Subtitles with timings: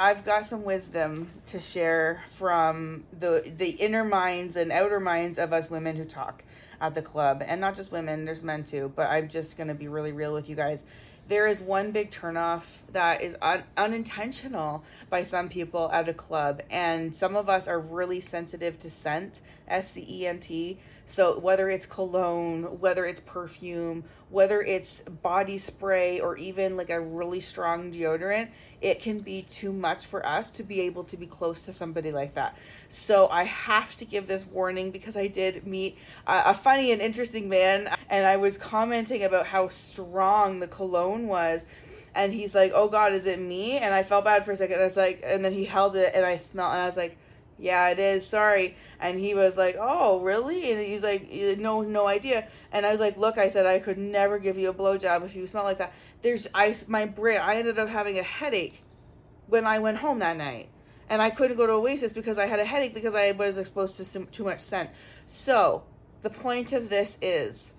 [0.00, 5.52] I've got some wisdom to share from the the inner minds and outer minds of
[5.52, 6.44] us women who talk
[6.80, 8.24] at the club, and not just women.
[8.24, 10.84] There's men too, but I'm just gonna be really real with you guys.
[11.26, 16.62] There is one big turnoff that is un- unintentional by some people at a club,
[16.70, 20.78] and some of us are really sensitive to scent, S C E N T.
[21.08, 27.00] So whether it's cologne, whether it's perfume, whether it's body spray, or even like a
[27.00, 28.48] really strong deodorant,
[28.82, 32.12] it can be too much for us to be able to be close to somebody
[32.12, 32.54] like that.
[32.90, 37.00] So I have to give this warning because I did meet a, a funny and
[37.00, 41.64] interesting man, and I was commenting about how strong the cologne was.
[42.14, 44.78] And he's like, "Oh God, is it me?" And I felt bad for a second.
[44.78, 47.16] I was like, and then he held it, and I smelled, and I was like,
[47.58, 48.26] yeah, it is.
[48.26, 48.76] Sorry.
[49.00, 50.70] And he was like, oh, really?
[50.70, 52.48] And he's like, eh, no, no idea.
[52.72, 55.34] And I was like, look, I said I could never give you a blowjob if
[55.34, 55.92] you smell like that.
[56.22, 58.82] There's, I, my brain, I ended up having a headache
[59.46, 60.68] when I went home that night.
[61.10, 63.96] And I couldn't go to Oasis because I had a headache because I was exposed
[63.96, 64.90] to some, too much scent.
[65.26, 65.84] So
[66.22, 67.72] the point of this is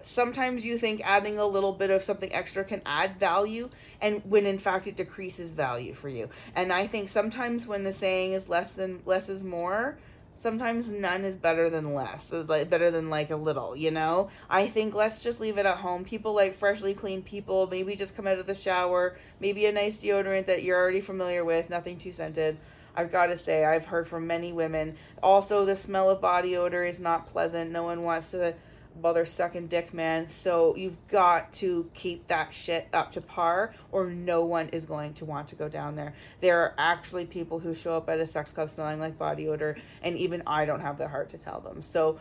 [0.00, 3.68] sometimes you think adding a little bit of something extra can add value
[4.02, 7.92] and when in fact it decreases value for you and i think sometimes when the
[7.92, 9.96] saying is less than less is more
[10.34, 14.66] sometimes none is better than less like better than like a little you know i
[14.66, 18.26] think let's just leave it at home people like freshly clean people maybe just come
[18.26, 22.12] out of the shower maybe a nice deodorant that you're already familiar with nothing too
[22.12, 22.56] scented
[22.94, 24.96] I've got to say, I've heard from many women.
[25.22, 27.70] Also, the smell of body odor is not pleasant.
[27.70, 28.54] No one wants to
[28.94, 30.26] while sucking dick, man.
[30.26, 35.14] So you've got to keep that shit up to par, or no one is going
[35.14, 36.14] to want to go down there.
[36.40, 39.76] There are actually people who show up at a sex club smelling like body odor,
[40.02, 41.82] and even I don't have the heart to tell them.
[41.82, 42.18] So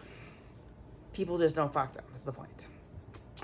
[1.13, 2.66] people just don't fuck them, is the point.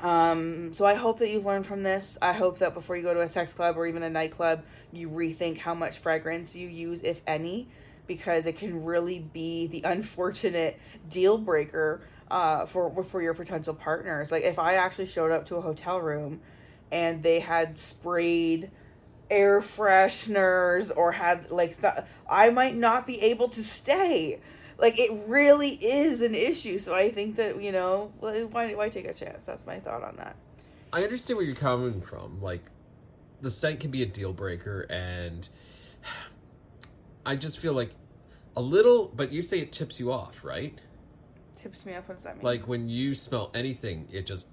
[0.01, 2.17] Um, so I hope that you've learned from this.
[2.21, 5.09] I hope that before you go to a sex club or even a nightclub, you
[5.09, 7.67] rethink how much fragrance you use, if any,
[8.05, 14.31] because it can really be the unfortunate deal breaker uh, for for your potential partners.
[14.31, 16.41] Like if I actually showed up to a hotel room
[16.91, 18.71] and they had sprayed
[19.29, 24.39] air fresheners or had like th- I might not be able to stay.
[24.77, 26.77] Like it really is an issue.
[26.77, 29.45] So I think that you know why why take a chance?
[29.45, 30.35] That's my thought on that.
[30.93, 32.41] I understand where you're coming from.
[32.41, 32.69] Like
[33.41, 35.47] the scent can be a deal breaker, and
[37.25, 37.91] I just feel like
[38.55, 39.11] a little.
[39.15, 40.79] But you say it tips you off, right?
[41.57, 42.07] Tips me off.
[42.07, 42.45] What does that mean?
[42.45, 44.47] Like when you smell anything, it just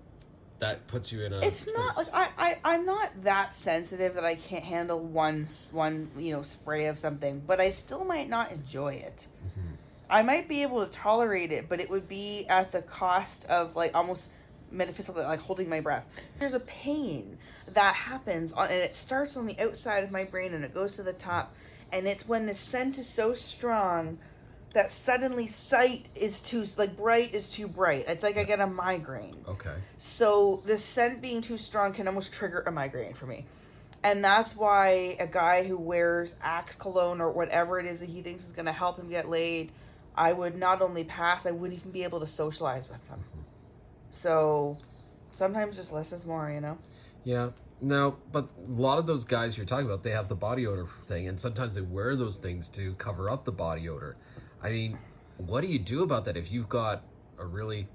[0.59, 1.41] that puts you in a.
[1.41, 6.10] It's not like I, I I'm not that sensitive that I can't handle one one
[6.16, 9.26] you know spray of something, but I still might not enjoy it.
[9.47, 9.75] Mm-hmm.
[10.10, 13.76] I might be able to tolerate it, but it would be at the cost of
[13.76, 14.28] like almost
[14.70, 16.06] metaphysically like holding my breath.
[16.38, 17.38] There's a pain
[17.69, 20.97] that happens on, and it starts on the outside of my brain and it goes
[20.97, 21.54] to the top,
[21.93, 24.19] and it's when the scent is so strong
[24.75, 28.05] that suddenly sight is too like bright is too bright.
[28.09, 29.37] It's like I get a migraine.
[29.49, 29.75] Okay.
[29.99, 33.47] So the scent being too strong can almost trigger a migraine for me.
[34.03, 38.21] And that's why a guy who wears Axe cologne or whatever it is that he
[38.21, 39.71] thinks is going to help him get laid,
[40.15, 43.21] I would not only pass, I wouldn't even be able to socialize with them.
[43.21, 43.41] Mm-hmm.
[44.11, 44.77] So
[45.33, 46.77] sometimes just less is more, you know?
[47.25, 47.51] Yeah.
[47.81, 50.87] Now, but a lot of those guys you're talking about, they have the body odor
[51.06, 54.17] thing, and sometimes they wear those things to cover up the body odor.
[54.64, 54.98] I mean,
[55.36, 57.02] what do you do about that if you've got
[57.38, 57.86] a really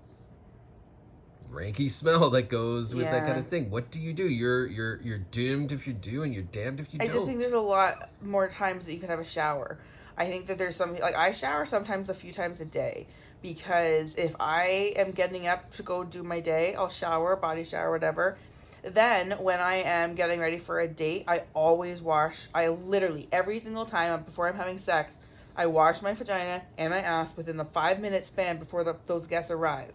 [1.52, 3.12] ranky smell that goes with yeah.
[3.12, 3.72] that kind of thing?
[3.72, 4.30] What do you do?
[4.30, 7.12] You're you're you're doomed if you do, and you're damned if you I don't.
[7.12, 9.80] I just think there's a lot more times that you can have a shower.
[10.16, 13.07] I think that there's some like I shower sometimes a few times a day
[13.41, 17.91] because if I am getting up to go do my day, I'll shower, body shower,
[17.91, 18.38] whatever.
[18.84, 22.47] Then when I am getting ready for a date, I always wash.
[22.53, 25.18] I literally every single time before I'm having sex,
[25.59, 29.28] I wash my vagina and my ass within the five minute span before the, those
[29.28, 29.92] guests arrive.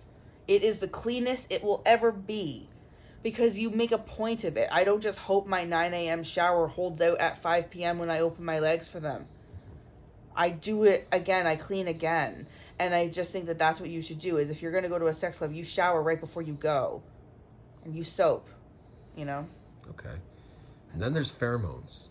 [0.47, 2.69] It is the cleanest it will ever be
[3.23, 4.69] because you make a point of it.
[4.71, 6.23] I don't just hope my 9 a.m.
[6.23, 7.99] shower holds out at 5 p.m.
[7.99, 9.25] when I open my legs for them.
[10.37, 12.47] I do it again, I clean again.
[12.79, 14.91] And I just think that that's what you should do is if you're going to
[14.91, 17.03] go to a sex club, you shower right before you go.
[17.87, 18.51] And you soap,
[19.17, 19.47] you know?
[19.89, 20.17] Okay.
[20.93, 22.09] And then there's pheromones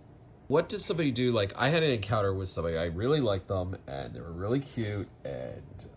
[0.53, 1.31] what does somebody do?
[1.31, 2.77] Like, I had an encounter with somebody.
[2.77, 5.87] I really liked them, and they were really cute, and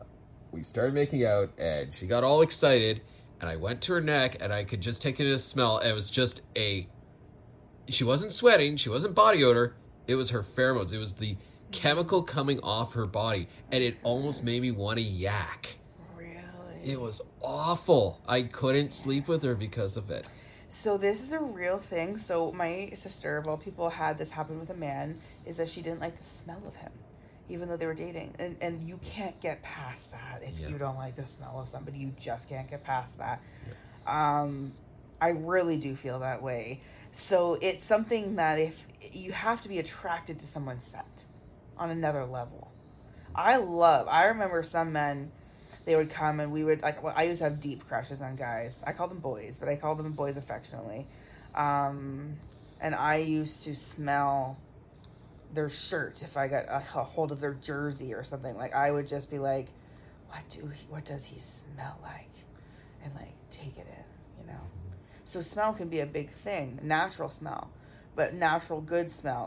[0.51, 3.03] we started making out, and she got all excited,
[3.43, 5.77] and I went to her neck, and I could just take it as smell.
[5.77, 6.89] And it was just a.
[7.91, 8.79] She wasn't sweating.
[8.79, 9.77] She wasn't body odor.
[10.07, 10.91] It was her pheromones.
[10.91, 11.37] It was the
[11.71, 15.77] chemical coming off her body, and it almost made me want to yak.
[16.17, 16.41] Really?
[16.83, 18.23] It was awful.
[18.27, 20.27] I couldn't sleep with her because of it.
[20.69, 22.19] So this is a real thing.
[22.19, 25.21] So my sister, of all people, had this happen with a man.
[25.45, 26.93] Is that she didn't like the smell of him,
[27.49, 30.69] even though they were dating, and and you can't get past that if Yeah.
[30.69, 31.99] you don't like the smell of somebody.
[31.99, 33.41] You just can't get past that.
[34.07, 34.73] Um,
[35.21, 36.81] I really do feel that way.
[37.13, 41.25] So it's something that if you have to be attracted to someone's scent
[41.79, 42.73] on another level.
[43.35, 44.09] I love.
[44.09, 45.31] I remember some men.
[45.87, 47.03] They would come and we would like.
[47.03, 48.77] Well, I used to have deep crushes on guys.
[48.85, 51.07] I call them boys, but I call them boys affectionately.
[51.55, 52.37] Um,
[52.81, 54.59] and I used to smell
[55.55, 58.57] their shirt if I got a, a hold of their jersey or something.
[58.57, 59.69] Like I would just be like,
[60.29, 60.67] "What do?
[60.67, 62.31] He, what does he smell like?"
[63.05, 64.61] And like take it in, you know.
[65.23, 66.81] So smell can be a big thing.
[66.83, 67.71] Natural smell,
[68.17, 69.35] but natural good smell